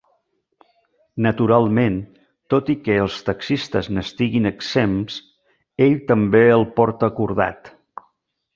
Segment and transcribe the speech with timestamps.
[1.25, 1.99] Naturalment,
[2.53, 5.21] tot i que els taxistes n'estiguin exempts,
[5.89, 7.71] ell també el porta cordat.